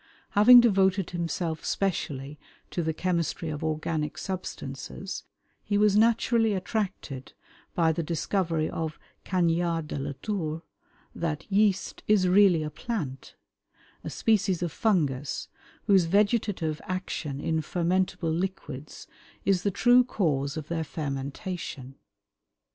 Having 0.31 0.61
devoted 0.61 1.11
himself 1.11 1.63
specially 1.63 2.39
to 2.71 2.81
the 2.81 2.91
chemistry 2.91 3.49
of 3.49 3.63
organic 3.63 4.17
substances, 4.17 5.25
he 5.63 5.77
was 5.77 5.95
naturally 5.95 6.55
attracted 6.55 7.33
by 7.75 7.91
the 7.91 8.01
discovery 8.01 8.67
of 8.67 8.97
Cagniard 9.23 9.85
de 9.87 9.99
la 9.99 10.13
Tour, 10.23 10.63
that 11.13 11.45
yeast 11.51 12.01
is 12.07 12.27
really 12.27 12.63
a 12.63 12.71
plant, 12.71 13.35
a 14.03 14.09
species 14.09 14.63
of 14.63 14.71
fungus, 14.71 15.49
whose 15.85 16.05
vegetative 16.05 16.81
action 16.85 17.39
in 17.39 17.61
fermentable 17.61 18.33
liquids 18.33 19.05
is 19.45 19.61
the 19.61 19.69
true 19.69 20.03
cause 20.03 20.57
of 20.57 20.67
their 20.67 20.83
fermentation. 20.83 21.93